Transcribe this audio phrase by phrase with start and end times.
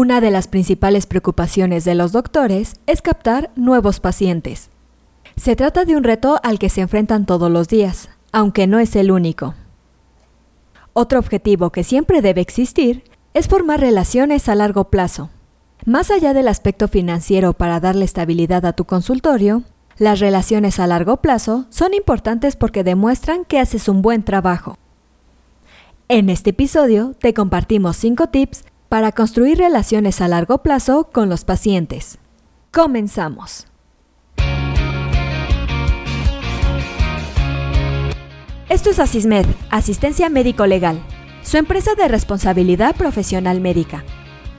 [0.00, 4.70] Una de las principales preocupaciones de los doctores es captar nuevos pacientes.
[5.36, 8.94] Se trata de un reto al que se enfrentan todos los días, aunque no es
[8.94, 9.56] el único.
[10.92, 13.02] Otro objetivo que siempre debe existir
[13.34, 15.30] es formar relaciones a largo plazo.
[15.84, 19.64] Más allá del aspecto financiero para darle estabilidad a tu consultorio,
[19.96, 24.78] las relaciones a largo plazo son importantes porque demuestran que haces un buen trabajo.
[26.06, 31.44] En este episodio te compartimos 5 tips para construir relaciones a largo plazo con los
[31.44, 32.18] pacientes.
[32.72, 33.66] Comenzamos.
[38.68, 41.00] Esto es Asismed, Asistencia Médico Legal,
[41.42, 44.04] su empresa de responsabilidad profesional médica,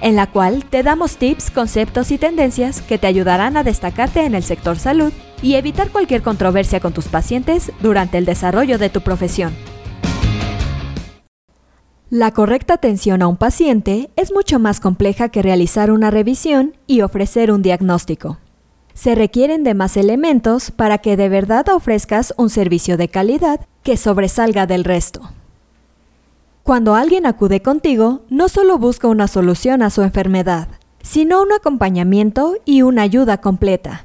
[0.00, 4.34] en la cual te damos tips, conceptos y tendencias que te ayudarán a destacarte en
[4.34, 9.02] el sector salud y evitar cualquier controversia con tus pacientes durante el desarrollo de tu
[9.02, 9.54] profesión.
[12.14, 17.00] La correcta atención a un paciente es mucho más compleja que realizar una revisión y
[17.00, 18.36] ofrecer un diagnóstico.
[18.92, 23.96] Se requieren de más elementos para que de verdad ofrezcas un servicio de calidad que
[23.96, 25.22] sobresalga del resto.
[26.64, 30.68] Cuando alguien acude contigo, no solo busca una solución a su enfermedad,
[31.00, 34.04] sino un acompañamiento y una ayuda completa.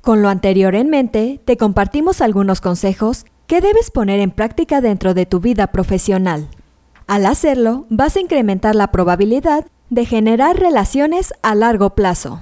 [0.00, 5.12] Con lo anterior en mente, te compartimos algunos consejos que debes poner en práctica dentro
[5.12, 6.48] de tu vida profesional.
[7.06, 12.40] Al hacerlo, vas a incrementar la probabilidad de generar relaciones a largo plazo.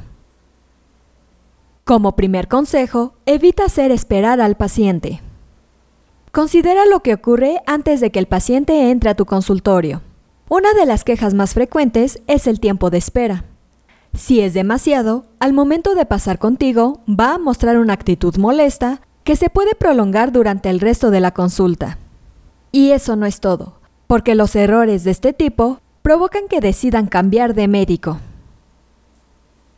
[1.84, 5.20] Como primer consejo, evita hacer esperar al paciente.
[6.32, 10.00] Considera lo que ocurre antes de que el paciente entre a tu consultorio.
[10.48, 13.44] Una de las quejas más frecuentes es el tiempo de espera.
[14.14, 19.36] Si es demasiado, al momento de pasar contigo, va a mostrar una actitud molesta que
[19.36, 21.98] se puede prolongar durante el resto de la consulta.
[22.72, 27.54] Y eso no es todo porque los errores de este tipo provocan que decidan cambiar
[27.54, 28.18] de médico.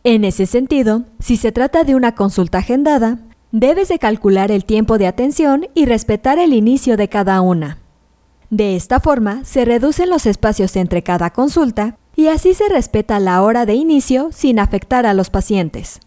[0.04, 3.18] En ese sentido, si se trata de una consulta agendada,
[3.52, 7.78] debes de calcular el tiempo de atención y respetar el inicio de cada una.
[8.50, 13.42] De esta forma, se reducen los espacios entre cada consulta y así se respeta la
[13.42, 16.00] hora de inicio sin afectar a los pacientes.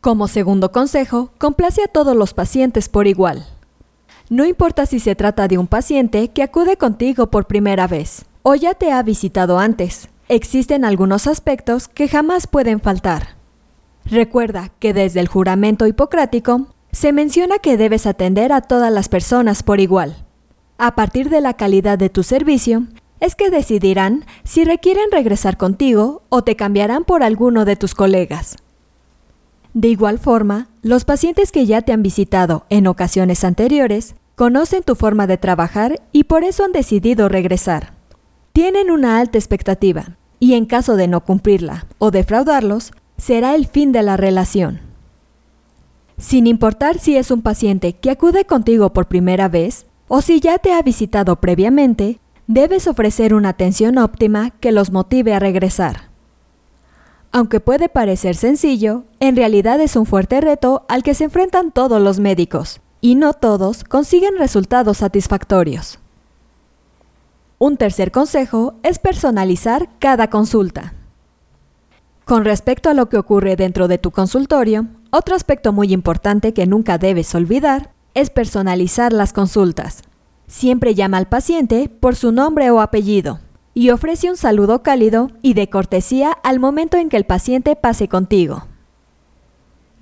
[0.00, 3.46] Como segundo consejo, complace a todos los pacientes por igual.
[4.34, 8.56] No importa si se trata de un paciente que acude contigo por primera vez o
[8.56, 10.08] ya te ha visitado antes.
[10.28, 13.36] Existen algunos aspectos que jamás pueden faltar.
[14.04, 19.62] Recuerda que desde el juramento hipocrático se menciona que debes atender a todas las personas
[19.62, 20.24] por igual.
[20.78, 22.88] A partir de la calidad de tu servicio,
[23.20, 28.56] es que decidirán si requieren regresar contigo o te cambiarán por alguno de tus colegas.
[29.74, 34.94] De igual forma, los pacientes que ya te han visitado en ocasiones anteriores conocen tu
[34.94, 37.94] forma de trabajar y por eso han decidido regresar.
[38.52, 43.92] Tienen una alta expectativa y en caso de no cumplirla o defraudarlos, será el fin
[43.92, 44.80] de la relación.
[46.18, 50.58] Sin importar si es un paciente que acude contigo por primera vez o si ya
[50.58, 56.10] te ha visitado previamente, debes ofrecer una atención óptima que los motive a regresar.
[57.32, 62.00] Aunque puede parecer sencillo, en realidad es un fuerte reto al que se enfrentan todos
[62.00, 65.98] los médicos, y no todos consiguen resultados satisfactorios.
[67.58, 70.94] Un tercer consejo es personalizar cada consulta.
[72.24, 76.66] Con respecto a lo que ocurre dentro de tu consultorio, otro aspecto muy importante que
[76.66, 80.00] nunca debes olvidar es personalizar las consultas.
[80.46, 83.40] Siempre llama al paciente por su nombre o apellido
[83.74, 88.08] y ofrece un saludo cálido y de cortesía al momento en que el paciente pase
[88.08, 88.64] contigo.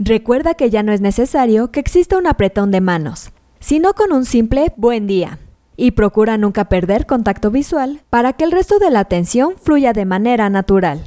[0.04, 3.30] Recuerda que ya no es necesario que exista un apretón de manos,
[3.60, 5.38] sino con un simple buen día.
[5.76, 10.04] Y procura nunca perder contacto visual para que el resto de la atención fluya de
[10.04, 11.04] manera natural.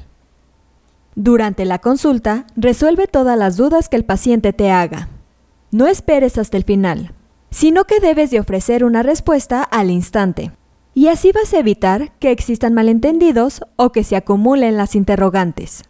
[1.15, 5.09] Durante la consulta, resuelve todas las dudas que el paciente te haga.
[5.71, 7.11] No esperes hasta el final,
[7.51, 10.53] sino que debes de ofrecer una respuesta al instante
[10.93, 15.83] y así vas a evitar que existan malentendidos o que se acumulen las interrogantes.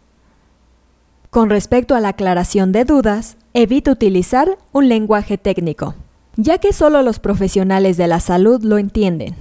[1.30, 5.94] Con respecto a la aclaración de dudas, evita utilizar un lenguaje técnico,
[6.36, 9.34] ya que solo los profesionales de la salud lo entienden.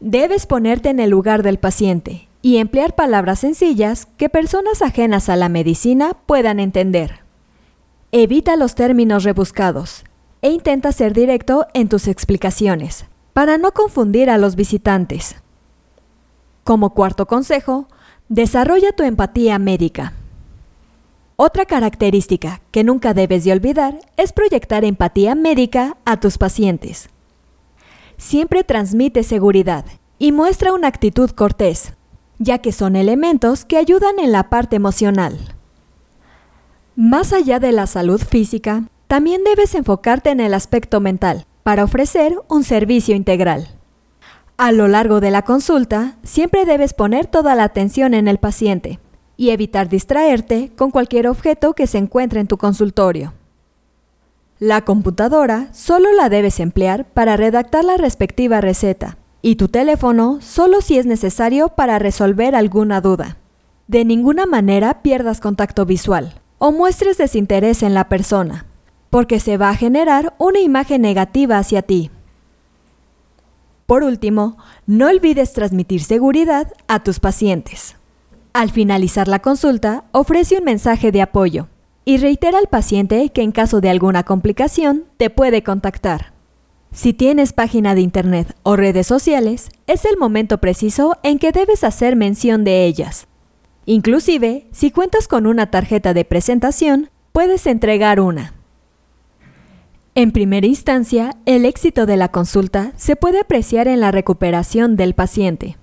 [0.00, 5.36] Debes ponerte en el lugar del paciente y emplear palabras sencillas que personas ajenas a
[5.36, 7.20] la medicina puedan entender.
[8.10, 10.04] Evita los términos rebuscados
[10.42, 15.36] e intenta ser directo en tus explicaciones para no confundir a los visitantes.
[16.64, 17.88] Como cuarto consejo,
[18.28, 20.14] desarrolla tu empatía médica.
[21.36, 27.08] Otra característica que nunca debes de olvidar es proyectar empatía médica a tus pacientes.
[28.18, 29.84] Siempre transmite seguridad
[30.18, 31.94] y muestra una actitud cortés.
[32.38, 35.38] ya que son elementos que ayudan en la parte emocional.
[36.96, 42.34] Más allá de la salud física, también debes enfocarte en el aspecto mental para ofrecer
[42.48, 43.68] un servicio integral.
[44.56, 48.98] A lo largo de la consulta, siempre debes poner toda la atención en el paciente
[49.36, 53.32] y evitar distraerte con cualquier objeto que se encuentre en tu consultorio.
[54.58, 60.80] La computadora solo la debes emplear para redactar la respectiva receta y tu teléfono solo
[60.80, 63.38] si es necesario para resolver alguna duda.
[63.88, 68.66] De ninguna manera pierdas contacto visual o muestres desinterés en la persona,
[69.10, 72.12] porque se va a generar una imagen negativa hacia ti.
[73.86, 74.56] Por último,
[74.86, 77.96] no olvides transmitir seguridad a tus pacientes.
[78.52, 81.68] Al finalizar la consulta, ofrece un mensaje de apoyo
[82.04, 86.32] y reitera al paciente que en caso de alguna complicación te puede contactar.
[86.92, 91.82] Si tienes página de internet o redes sociales, es el momento preciso en que debes
[91.84, 93.26] hacer mención de ellas.
[93.86, 98.52] Inclusive, si cuentas con una tarjeta de presentación, puedes entregar una.
[100.14, 105.14] En primera instancia, el éxito de la consulta se puede apreciar en la recuperación del
[105.14, 105.78] paciente.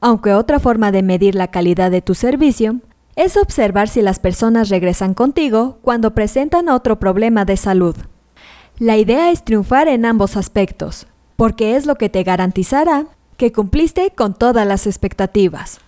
[0.00, 2.76] Aunque otra forma de medir la calidad de tu servicio
[3.16, 7.94] es observar si las personas regresan contigo cuando presentan otro problema de salud.
[8.78, 11.06] La idea es triunfar en ambos aspectos,
[11.36, 15.80] porque es lo que te garantizará que cumpliste con todas las expectativas.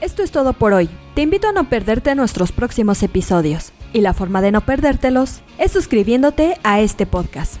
[0.00, 0.88] Esto es todo por hoy.
[1.14, 3.72] Te invito a no perderte nuestros próximos episodios.
[3.92, 7.60] Y la forma de no perdértelos es suscribiéndote a este podcast